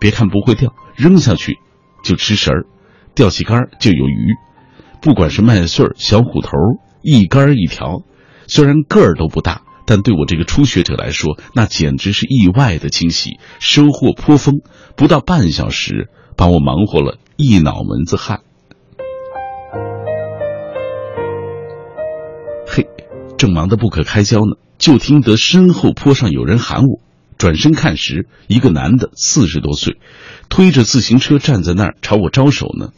[0.00, 1.58] 别看不会钓，扔下去
[2.02, 2.66] 就吃食儿。
[3.14, 4.34] 钓起竿就有鱼，
[5.00, 6.50] 不管是麦穗、小虎头，
[7.02, 8.02] 一竿一条。
[8.46, 14.60] 虽然个儿都不大，但对我这个初学者来说，那简直是意外的惊喜，收获颇丰。
[14.94, 18.42] 不到半小时，把我忙活了一脑门子汗。
[22.68, 22.86] 嘿，
[23.36, 27.00] 正忙得不可开交呢，就听得身后坡上有人喊我。
[27.36, 29.96] 转身看时，一个男的，四十多岁，
[30.48, 32.90] 推着自行车站在那儿朝我招手呢。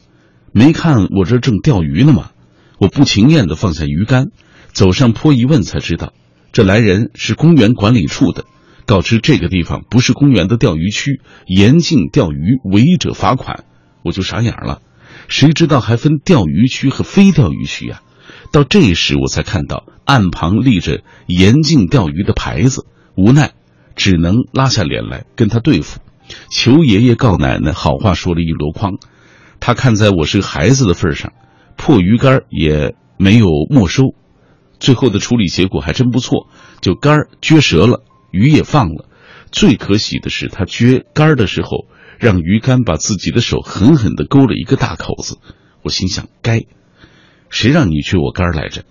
[0.52, 2.32] 没看我这正钓鱼呢吗？
[2.76, 4.26] 我不情愿地放下鱼竿，
[4.74, 6.12] 走上坡一问才知道，
[6.52, 8.44] 这来人是公园管理处的，
[8.84, 13.64] 告知这个地方不是公园的钓鱼区，严禁钓鱼，违者罚款。
[14.04, 14.82] 我就傻眼了，
[15.28, 18.02] 谁知道还分钓鱼区和非钓鱼区呀？
[18.50, 22.84] 到这时我才看到岸旁立着严禁钓鱼的牌子，
[23.16, 23.52] 无奈
[23.96, 26.00] 只能拉下脸来跟他对付，
[26.50, 28.98] 求爷爷告奶奶，好话说了一箩筐。
[29.58, 31.32] 他看在我是孩子的份上，
[31.78, 34.14] 破鱼竿也没有没收，
[34.82, 36.48] 最后的处理结果还真不错，
[36.80, 39.08] 就竿撅折了，鱼也放了。
[39.52, 41.86] 最可喜的是，他撅竿的时候，
[42.18, 45.38] 让鱼竿把自己的手狠狠地勾了一个大口子。
[45.82, 46.62] 我心想：该，
[47.48, 48.82] 谁让你撅我竿来着？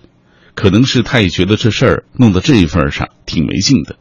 [0.55, 3.97] 可能是他也觉得这事儿弄到这一份上挺没劲的，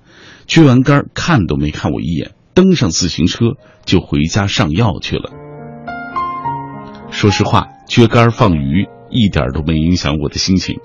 [0.46, 5.32] 撅完竿看都没看我一眼，登上自行车就回家上药去了。
[7.10, 10.78] 说实话，撅竿放鱼一点都没影响我的心情。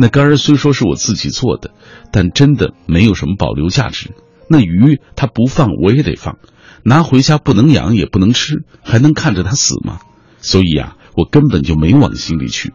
[0.00, 1.72] 那竿虽说是我自己做的，
[2.12, 4.12] 但真的没有什么保留价值。
[4.48, 6.38] 那鱼它不放我也得放，
[6.84, 9.98] 拿回家不能养也不能吃，还能看着它死吗？
[10.40, 12.72] 所以啊，我根本就没往心里去。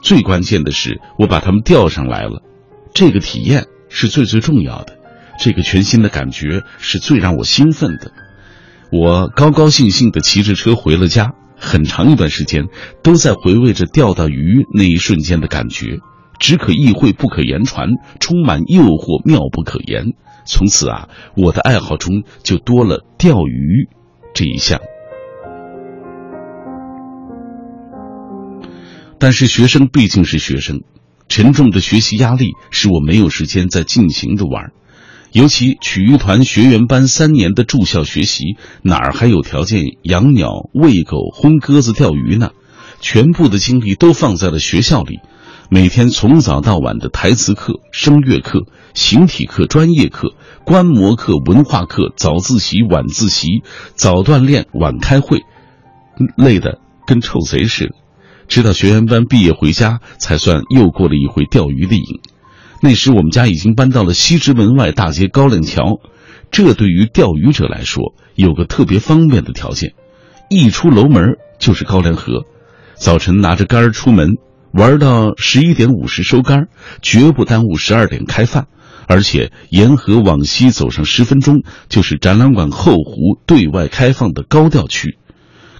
[0.00, 2.42] 最关键的是，我把它们钓上来了，
[2.94, 4.96] 这个体验是最最重要的，
[5.38, 8.12] 这个全新的感觉是最让我兴奋的。
[8.90, 11.34] 我高高兴兴地骑着车回了家。
[11.64, 12.64] 很长一段时间
[13.04, 16.00] 都在回味着钓到鱼那一瞬间的感觉，
[16.42, 20.14] 只可意会不可言传，充满诱惑，妙不可言。
[20.44, 23.88] 从此啊，我的爱好中就多了钓鱼
[24.34, 24.80] 这一项。
[29.20, 30.80] 但是学生毕竟是学生，
[31.28, 34.72] 沉重的学习压力使我没有时间再尽情的玩。
[35.30, 42.50] 尤其曲艺团学员班三年的住校学习，哪儿还有条件养鸟、喂狗、轰鸽子、钓鱼呢？
[43.00, 45.20] 全部的精力都放在了学校里，
[45.74, 50.34] 每天从早到晚的台词课、声乐课、形体课、专业课、
[50.66, 53.62] 观摩课、文化课，早自习、晚自习，
[53.94, 55.40] 早锻炼、晚开会，
[56.36, 57.94] 累得跟臭贼似的。
[58.48, 62.20] 直到学员班毕业回家，才算又过了一回钓鱼的瘾。
[62.82, 66.00] 那时我们家已经搬到了西直门外大街高粱桥，
[66.50, 69.94] 这对于钓鱼者来说有个特别方便的条件，
[70.50, 72.44] 一出楼门就是高粱河，
[72.94, 74.36] 早晨拿着竿出门，
[74.72, 76.68] 玩到十一点五十收竿，
[77.02, 78.66] 绝不耽误十二点开饭，
[79.06, 85.18] 而且沿河往西走上十分钟就是展览馆后湖对外开放的高调区，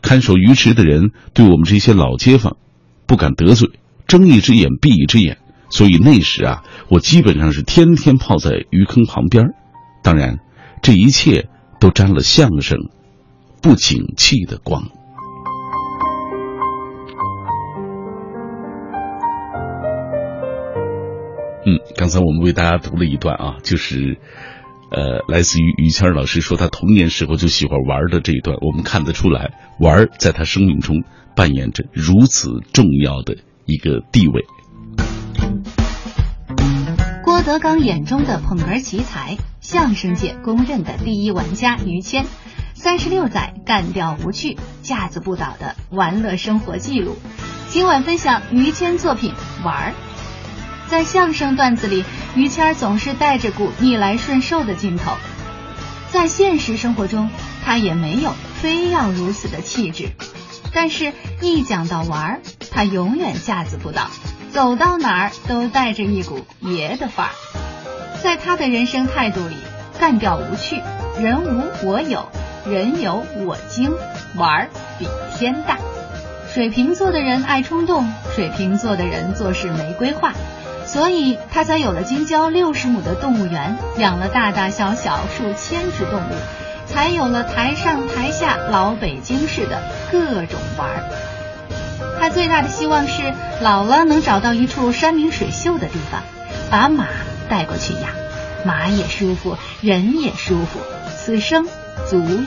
[0.02, 2.56] 看守鱼池的人对我们这些老街坊，
[3.06, 3.70] 不敢得罪，
[4.06, 5.38] 睁一只眼闭一只眼，
[5.70, 9.46] 所以那时啊，我基本上是天天泡在鱼坑旁边。
[10.02, 10.38] 当然，
[10.82, 11.48] 这一切
[11.80, 12.76] 都沾了相声
[13.62, 14.90] 不景气的光。
[21.64, 24.18] 嗯，刚才我们为大家读了一段啊，就是，
[24.90, 31.04] 呃，来自于于谦老师说他童年时候就喜欢玩的这一段，我们看得出来，玩在他生命中
[31.36, 34.44] 扮演着如此重要的一个地位。
[37.24, 42.26] 郭德纲眼中的捧哏奇才，相声界公认的第一玩家于谦，
[42.74, 47.14] 三十六载干掉无趣，架子不倒的玩乐生活记录。
[47.68, 49.32] 今晚分享于谦作品
[49.64, 49.90] 《玩儿》。
[50.92, 55.12] 在相声段子里，于谦儿总是带着股逆来顺受的劲头。
[56.10, 57.30] 在现实生活中，
[57.64, 60.10] 他也没有非要如此的气质。
[60.74, 64.10] 但是，一讲到玩儿，他永远架子不倒，
[64.52, 67.32] 走到哪儿都带着一股爷的范儿。
[68.22, 69.56] 在他的人生态度里，
[69.98, 70.82] 干掉无趣，
[71.18, 72.28] 人无我有，
[72.66, 73.94] 人有我精，
[74.36, 75.78] 玩儿比天大。
[76.52, 80.34] 水瓶座的人爱冲动，水瓶座的人做事没规划。
[80.86, 86.34] 所以他才有了京郊六十亩的动物园，养了大大小小数千只动物，
[86.86, 91.04] 才有了台上台下老北京式的各种玩儿。
[92.20, 96.22] 他最大的希望是老了能找到一处山明水秀的地方，
[96.70, 97.06] 把马
[97.48, 98.02] 带过去养，
[98.64, 100.80] 马也舒服，人也舒服，
[101.16, 101.66] 此生
[102.08, 102.46] 足矣。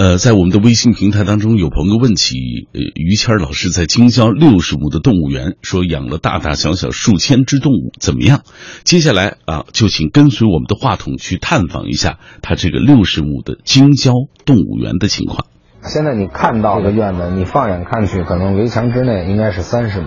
[0.00, 2.34] 呃，在我们的微信平台当中，有朋友问起，
[2.72, 8.40] 呃，于谦老师在京郊六十亩的动物园，说养了大大小小数千只动物，怎么样？
[8.82, 14.14] 接下来啊，就请跟随我们的话筒去探访一下他这个六十亩的京郊
[14.46, 15.44] 动物园的情况。
[15.82, 20.06] 现在你看到的院子，你放眼看去，可能围墙之内应该是三十亩，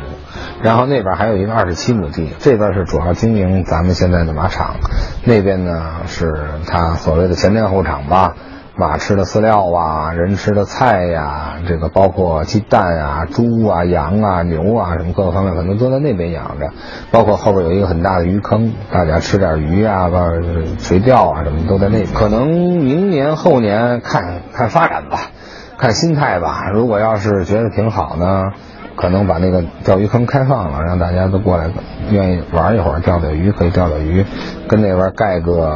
[0.63, 4.77] 然后那边还有一个二十七亩地，这边是主要经营咱们现在的马场，
[5.23, 6.33] 那边呢是
[6.65, 8.33] 他所谓的前店后厂吧。
[8.75, 16.71] 马吃的饲料啊，人吃的菜呀、这个包括鸡蛋啊、猪啊、羊啊、牛啊，什么各个方面可能都在那边养着。
[17.11, 20.09] 包括后边有一个很大的鱼坑，大家吃点鱼啊、
[20.79, 22.13] 垂钓啊，什么都在那边。
[22.15, 25.19] 可能明年后年看看发展吧，
[25.77, 26.71] 看心态吧。
[26.73, 28.53] 如果要是觉得挺好呢，
[28.95, 31.69] 可能把那个钓鱼坑开放了，让大家都过来，
[32.11, 34.25] 愿意玩一会儿，钓钓鱼可以钓钓鱼，
[34.67, 35.71] 跟那边盖个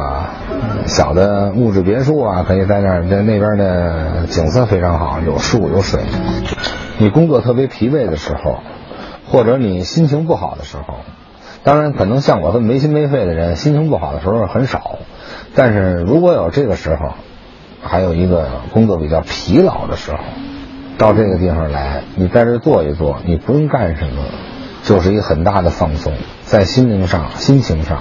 [0.86, 3.08] 小的木质别墅啊，可以在那儿。
[3.08, 6.00] 在那边的景色非常好，有树有水。
[6.98, 8.58] 你工作特别疲惫的时候，
[9.30, 10.94] 或者你心情不好的时候，
[11.64, 14.98] 当然可能像我这么没心没肺的人，心情不好的时候很少。
[15.54, 17.14] 但是如果有这个时候，
[17.82, 20.18] 还有一个工作比较疲劳的时候。
[20.98, 24.24] 到这个地方来，你在这坐一坐，你不用干什么，
[24.82, 28.00] 就是一个很大的放松，在心灵上、心情上、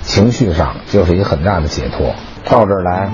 [0.00, 2.14] 情绪上，就是一个很大的解脱。
[2.48, 3.12] 到这儿来，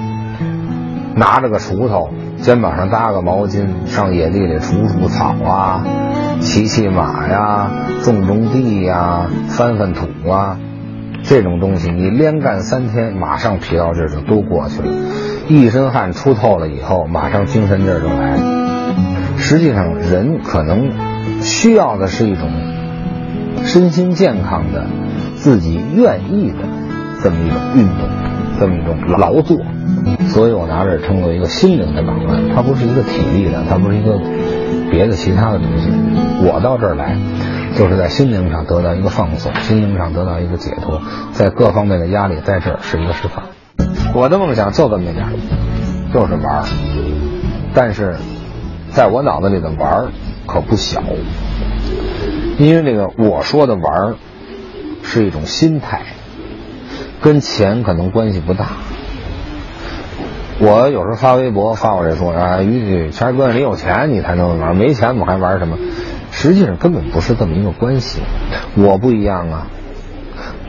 [1.17, 5.85] 拿着个锄头，肩膀上搭个毛巾，上野地里除除草啊，
[6.41, 7.73] 骑骑马呀，
[8.05, 10.59] 种种地呀，翻翻土啊，
[11.25, 14.89] 这种东西你连干三天，马上疲劳劲儿就都过去了，
[15.49, 18.58] 一身汗出透了以后，马上精神劲儿就来了。
[19.49, 20.93] 实际上，人可能
[21.41, 22.51] 需要的是一种
[23.65, 24.85] 身心健康的、
[25.37, 26.59] 自己愿意的
[27.23, 28.09] 这么一种运动，
[28.61, 29.57] 这么一种劳作。
[30.27, 34.21] 所以我拿这称作一个心灵的港湾，它不是一个体力的，它不是一个
[34.91, 35.89] 别的其他的东西。
[36.45, 37.17] 我到这儿来，
[37.75, 41.01] 就是在心灵上得到一个放松，心灵上得到一个解脱，
[41.33, 43.45] 在各方面的压力在这儿是一个释放。
[44.13, 45.33] 我的梦想就这么点儿，
[46.13, 46.65] 就是玩儿，
[47.73, 48.17] 但是。
[48.99, 50.09] 在我脑子里的玩儿
[50.45, 51.01] 可不小，
[52.59, 54.17] 因为那个我说的玩儿
[55.05, 56.03] 是一种心态，
[57.21, 58.71] 跟钱可能关系不大。
[60.59, 65.79] 我有时候发微博发我这说啊，于谦哥，你有钱你才能玩，没钱我还玩什么？
[66.33, 68.21] 实际上根本不是这么一个关系。
[68.75, 69.69] 我不一样啊。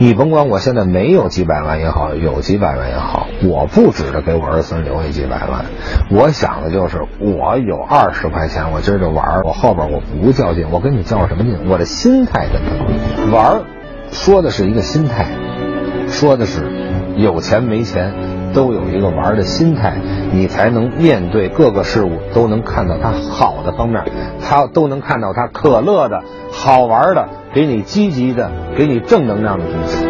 [0.02, 5.66] 你甭管我现在没有几百万也好，有几百万也好，我不指着给我儿孙留下几百万，
[6.10, 11.68] 我想的就是我有二十块钱，我今儿就玩儿，我后边我不较劲，我跟你较什么劲？
[11.68, 13.62] 我的心态跟他玩儿，
[14.10, 15.26] 说的是一个心态，
[16.08, 16.62] 说的是
[17.16, 18.14] 有钱没钱
[18.54, 19.98] 都有一个玩儿的心态，
[20.32, 24.02] 你才能面对各个事物都能看到它好的方面，
[24.40, 27.28] 它都能看到它可乐的好玩的。
[27.52, 30.04] 给你积极的，给你正能量的东西。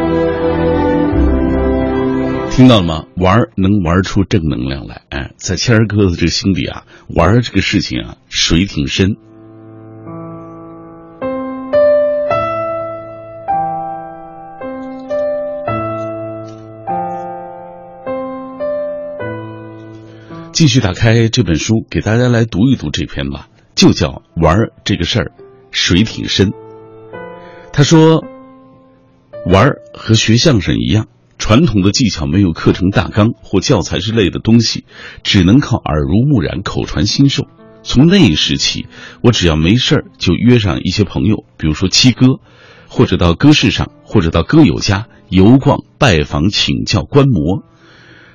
[2.51, 3.07] 听到了吗？
[3.17, 9.17] 玩能玩出正能量来，哎，在谦儿哥的这个心里啊，玩这个事情啊，水挺深。
[20.53, 25.33] 继续打开这本书，给大家来读一读这篇吧，就叫“玩这个事儿，
[25.71, 26.53] 水挺深”。
[27.73, 28.25] 他说
[29.47, 31.07] ：“玩儿和学相声一样，
[31.39, 34.85] 传统的技巧没有课程大纲或教材之类的东西，
[35.23, 37.47] 只能靠耳濡目染、口传心授。
[37.83, 38.87] 从那时起，
[39.23, 42.41] 我只要没事儿就约上一些朋友，比如说七哥，
[42.89, 47.63] 或者到歌市上，或者到歌友家游逛、拜访、请教、观摩。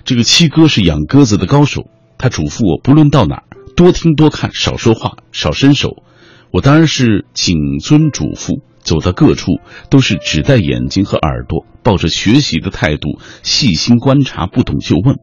[0.05, 1.83] 这个七哥是养鸽子的高手。”
[2.17, 3.43] 他嘱咐我，不论到哪儿，
[3.75, 6.01] 多听多看，少说话，少伸手。
[6.49, 9.59] 我当然是谨遵嘱咐，走到各处
[9.89, 15.17] 都是只戴眼睛和耳朵，抱着学习的态度，细心观察，不懂就问。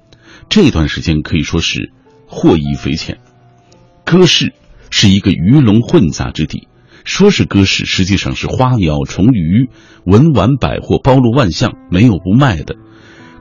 [0.50, 1.90] 这段时间可以说是
[2.26, 3.16] 获益匪浅。
[4.04, 4.52] 歌市
[4.90, 6.68] 是一个鱼龙混杂之地，
[7.04, 9.70] 说是歌市，实际上是花鸟虫鱼、
[10.04, 12.76] 文玩百货包罗万象，没有不卖的。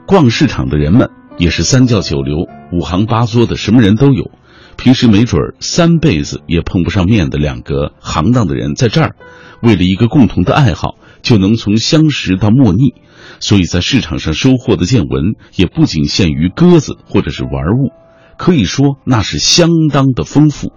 [0.06, 1.10] 逛市场的人们。
[1.38, 4.30] 也是三教九流、五行八作的，什么人都有。
[4.76, 9.16] 平时没准儿三辈子也碰不上面的两个行当的人，在这儿，
[9.62, 12.94] 为了一个共同的爱好，就能从相识到莫逆。
[13.40, 17.90] 所以在市场上收获的见闻，也不仅限于鸽子或者是玩物，
[18.36, 20.72] 可以说那是相当的丰富。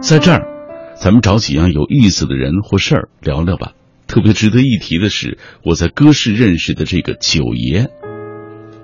[0.00, 0.46] 在这儿，
[0.96, 3.72] 咱们找几样有意思的人或事儿聊聊吧。
[4.06, 7.88] 特别值得一提的是，我在歌市认识的这个九爷。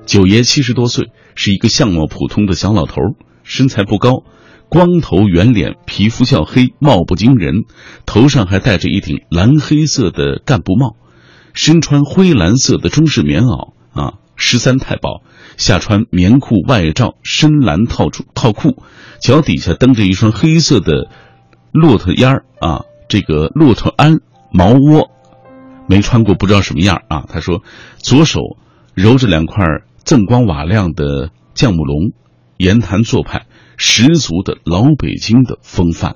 [0.04, 3.00] 九爷七十多岁，是一个相貌普通的小老头，
[3.42, 4.22] 身材不高，
[4.68, 7.64] 光头圆脸，皮肤较黑，貌不惊人，
[8.04, 10.96] 头上还戴着一顶蓝黑色的干部帽，
[11.52, 15.22] 身穿灰蓝色的中式棉袄啊，十三太保，
[15.56, 18.82] 下穿棉裤外罩深蓝套裤套裤，
[19.20, 21.08] 脚底下蹬着一双黑色的
[21.72, 24.18] 骆驼烟儿啊，这个骆驼鞍
[24.50, 25.10] 毛窝，
[25.88, 27.24] 没穿过不知道什么样啊。
[27.28, 27.62] 他说，
[27.98, 28.40] 左手
[28.94, 29.64] 揉着两块。
[30.04, 32.12] 锃光瓦亮的橡木龙，
[32.58, 33.45] 言谈做派
[33.76, 36.14] 十足的老北京的风范。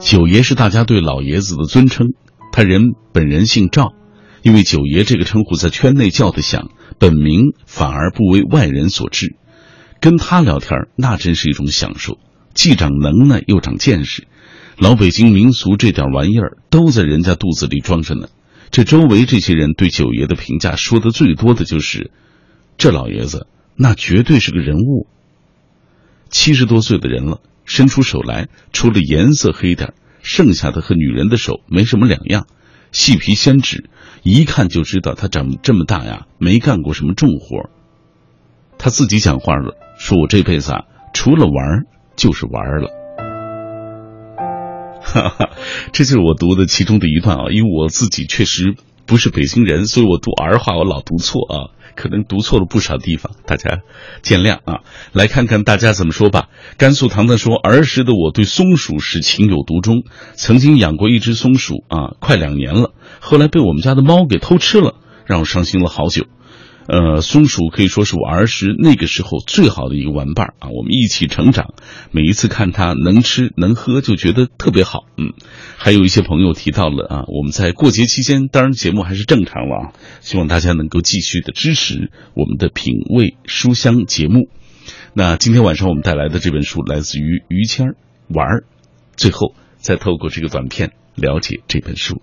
[0.00, 2.08] 九爷是大家对老爷子的尊称，
[2.52, 3.92] 他人本人姓赵，
[4.42, 9.34] 因为九爷这个称呼在圈内叫得响，本名反而不为外人所知。
[10.00, 12.18] 跟他聊天那真是一种享受，
[12.54, 14.26] 既长能耐又长见识。
[14.78, 18.28] 老北京民俗这点玩意儿都在人家肚子里装着呢。
[18.70, 22.10] 这周围这些人对九爷的评价说的最多的就是，
[22.78, 23.46] 这老爷子
[23.82, 25.06] 那绝对是个人物。
[26.28, 32.46] 七十多岁的人了，伸出手来，除了颜色黑点剩下的和女人的手没什么两样，
[32.92, 33.88] 细皮纤指，
[34.22, 37.70] 一看就知道他长这么大呀，没干过什么重活。
[38.76, 42.90] 他自己讲话了，说我这辈子啊，除了玩就是玩了。
[45.00, 45.50] 哈哈，
[45.92, 48.74] 这就是我读的其中的一段啊，因为我自己确实
[49.06, 51.56] 不是北京人，所以我读儿话我老读错啊，
[52.00, 53.82] 可能读错了不少地方，大家
[54.22, 54.80] 见谅啊。
[55.12, 56.48] 来看看大家怎么说吧。
[56.78, 64.94] 甘肃糖糖说，儿时的我对松鼠是情有独钟，曾经养过一只松鼠啊，快两年了，后来被我们家的猫给偷吃了，
[65.26, 66.24] 让我伤心了好久。
[66.92, 71.72] 呃，松鼠可以说是我儿时那个时候最好的一个玩伴啊，我们一起成长。
[72.10, 75.04] 每一次看它能吃能喝，就觉得特别好。
[75.16, 75.32] 嗯，
[75.76, 84.48] 还有一些朋友提到了啊，我们在过节期间，当然节目还是正常了啊，希望大家能够继续的支持我们的品味书香节目。
[85.14, 88.64] 那今天晚上我们带来的这本书来自于于谦儿玩儿，
[89.14, 92.20] 最后再透过这个短片了解这本书。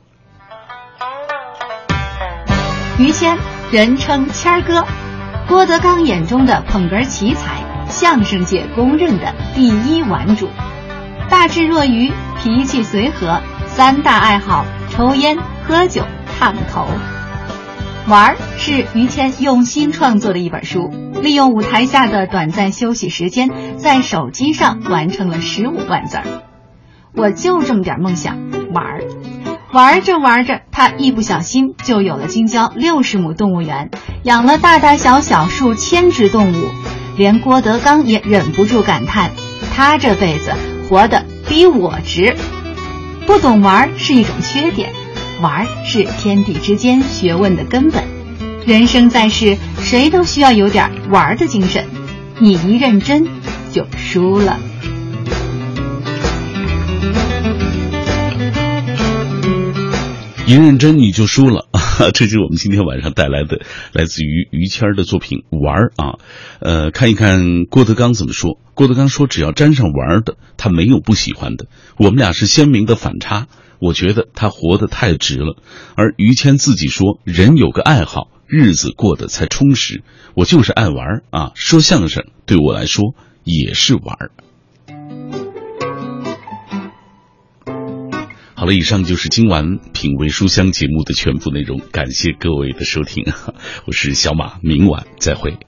[3.00, 3.38] 于谦。
[3.70, 4.86] 人称谦儿哥，
[5.50, 10.48] 郭德纲眼中的捧哏奇才，相声界公认的第一玩主。
[11.30, 15.38] 大智若愚，脾气随和，三大爱好：抽烟、
[15.68, 16.06] 喝酒、
[16.40, 16.88] 烫头。
[18.08, 20.90] 玩儿是于谦用心创作的一本书，
[21.22, 26.24] 利用舞台下的短暂休息时间，在手机上完成了十五万字儿。
[27.14, 28.38] 我就这么点梦想，
[28.74, 29.02] 玩儿。
[29.74, 33.92] 玩着玩着，他一不小心就有了京郊六十亩动物园，
[34.24, 36.70] 养了大大小小数千只动物，
[37.18, 39.32] 连郭德纲也忍不住感叹：
[39.76, 40.54] 他这辈子
[40.88, 42.36] 活得比我值。
[43.26, 44.94] 不懂玩是一种缺点，
[45.42, 48.06] 玩是天地之间学问的根本。
[48.66, 51.86] 人生在世，谁都需要有点玩的精神，
[52.40, 53.28] 你一认真
[53.74, 54.58] 就输了。
[60.48, 61.68] 一认真你就输了，
[62.16, 66.20] 这是我们今天晚上带来的来自于于谦的作品《玩儿》啊。
[66.62, 68.58] 呃，看一看郭德纲怎么说。
[68.74, 71.68] 郭德纲说：“只要沾上玩儿的，他没有不喜欢的。
[71.98, 73.48] 我们俩是鲜明的反差。
[73.80, 75.58] 我觉得他活得太直了。”
[75.98, 80.02] 而于谦自己说：“人有个爱好，日子过得才充实。
[80.34, 84.32] 我就是爱玩儿啊，说相声对我来说也是玩儿。”
[88.60, 93.24] 好了，以上就是今晚品味书香节目的全部内容，感谢各位的收听，
[93.86, 95.68] 我是小马，明晚再会。